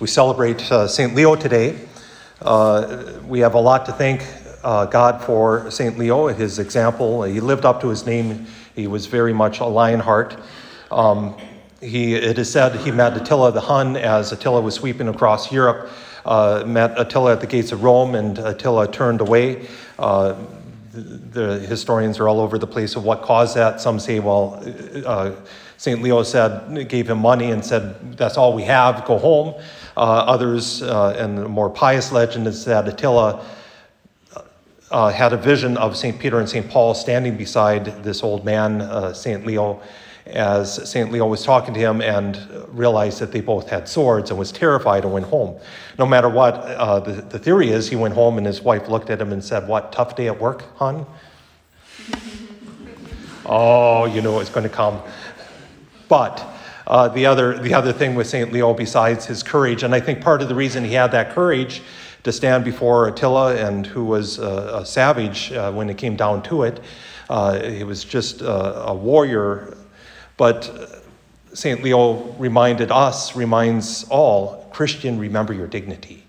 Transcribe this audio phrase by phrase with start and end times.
[0.00, 1.12] We celebrate uh, St.
[1.12, 1.76] Leo today,
[2.40, 4.24] uh, we have a lot to thank
[4.62, 5.98] uh, God for St.
[5.98, 7.24] Leo, and his example.
[7.24, 10.36] He lived up to his name, he was very much a lion heart.
[10.92, 11.36] Um,
[11.80, 15.90] he, it is said he met Attila the Hun as Attila was sweeping across Europe,
[16.24, 19.66] uh, met Attila at the gates of Rome, and Attila turned away.
[21.02, 23.80] The, the, historians are all over the place of what caused that.
[23.80, 24.62] Some say, well,
[25.06, 25.32] uh,
[25.76, 26.02] St.
[26.02, 29.54] Leo said, gave him money and said, That's all we have, go home.
[29.96, 33.44] Uh, others, uh, and a more pious legend is that Attila
[34.90, 36.18] uh, had a vision of St.
[36.18, 36.68] Peter and St.
[36.68, 39.44] Paul standing beside this old man, uh, St.
[39.46, 39.80] Leo,
[40.30, 41.10] as St.
[41.10, 42.38] Leo was talking to him and
[42.68, 45.58] realized that they both had swords and was terrified and went home.
[45.98, 49.10] No matter what, uh, the, the theory is he went home and his wife looked
[49.10, 51.06] at him and said, What, tough day at work, hon?
[53.46, 55.00] oh, you know it's going to come.
[56.08, 56.46] But
[56.86, 58.52] uh, the, other, the other thing with St.
[58.52, 61.82] Leo, besides his courage, and I think part of the reason he had that courage
[62.24, 66.42] to stand before Attila, and who was a, a savage uh, when it came down
[66.44, 66.80] to it,
[67.28, 69.76] uh, he was just a warrior.
[70.38, 71.04] But
[71.52, 71.82] St.
[71.82, 76.24] Leo reminded us, reminds all Christian, remember your dignity.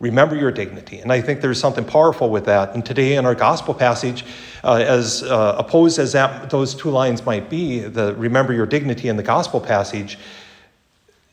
[0.00, 0.98] Remember your dignity.
[0.98, 2.74] And I think there's something powerful with that.
[2.74, 4.24] And today in our gospel passage,
[4.64, 9.08] uh, as uh, opposed as that, those two lines might be, the remember your dignity
[9.08, 10.18] in the gospel passage,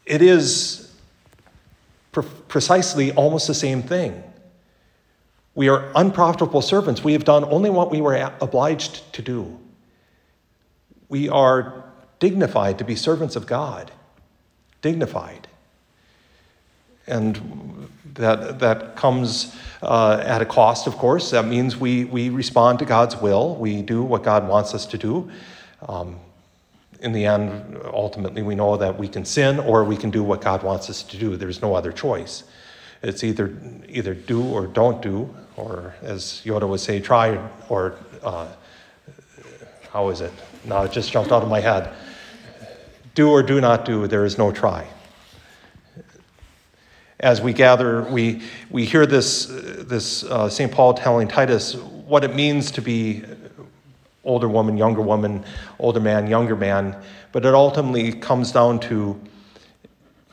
[0.05, 0.93] it is
[2.11, 4.23] pre- precisely almost the same thing.
[5.55, 7.03] We are unprofitable servants.
[7.03, 9.57] We have done only what we were obliged to do.
[11.11, 11.83] We are
[12.19, 13.91] dignified to be servants of God.
[14.81, 15.49] Dignified.
[17.05, 21.31] And that, that comes uh, at a cost, of course.
[21.31, 24.97] That means we, we respond to God's will, we do what God wants us to
[24.97, 25.29] do.
[25.85, 26.15] Um,
[27.01, 30.39] in the end, ultimately, we know that we can sin or we can do what
[30.39, 31.35] God wants us to do.
[31.35, 32.45] There's no other choice.
[33.03, 33.53] It's either,
[33.89, 38.47] either do or don't do, or as Yoda would say, try or, uh,
[39.91, 40.33] how is it?
[40.65, 41.93] No, it just jumped out of my head.
[43.13, 44.87] Do or do not do, there is no try
[47.21, 50.71] as we gather, we, we hear this, this uh, St.
[50.71, 53.23] Paul telling Titus what it means to be
[54.23, 55.43] older woman, younger woman,
[55.79, 56.95] older man, younger man,
[57.31, 59.19] but it ultimately comes down to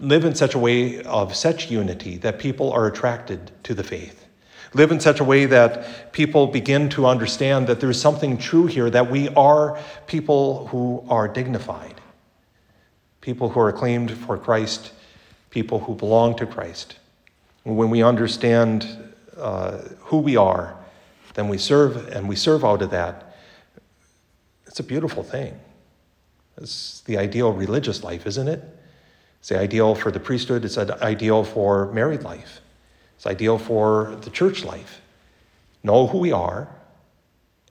[0.01, 4.27] live in such a way of such unity that people are attracted to the faith.
[4.75, 8.91] Live in such a way that people begin to understand that there's something true here,
[8.91, 12.01] that we are people who are dignified,
[13.21, 14.93] people who are claimed for Christ
[15.51, 16.99] people who belong to Christ.
[17.65, 18.87] when we understand
[19.37, 20.75] uh, who we are,
[21.35, 23.37] then we serve, and we serve out of that.
[24.67, 25.59] It's a beautiful thing.
[26.57, 28.63] It's the ideal religious life, isn't it?
[29.41, 32.61] It's the ideal for the priesthood, it's an ideal for married life,
[33.19, 35.01] it's ideal for the church life.
[35.83, 36.69] Know who we are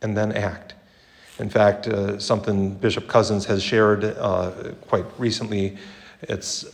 [0.01, 0.73] and then act.
[1.39, 5.77] In fact, uh, something Bishop Cousins has shared uh, quite recently,
[6.23, 6.65] it's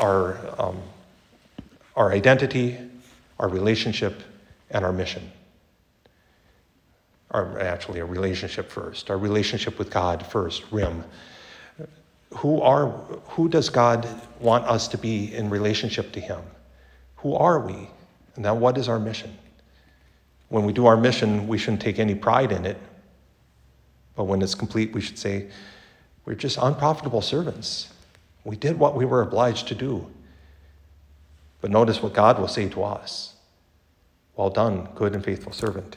[0.00, 0.82] our, um,
[1.94, 2.76] our identity,
[3.38, 4.20] our relationship,
[4.70, 5.30] and our mission.
[7.30, 11.04] Our, actually, a relationship first, our relationship with God first, RIM.
[12.38, 12.88] Who, are,
[13.28, 14.08] who does God
[14.40, 16.40] want us to be in relationship to Him?
[17.18, 17.88] Who are we?
[18.36, 19.36] Now, what is our mission?
[20.48, 22.78] When we do our mission, we shouldn't take any pride in it.
[24.14, 25.48] But when it's complete, we should say,
[26.24, 27.92] we're just unprofitable servants.
[28.44, 30.06] We did what we were obliged to do.
[31.60, 33.34] But notice what God will say to us
[34.36, 35.96] Well done, good and faithful servant.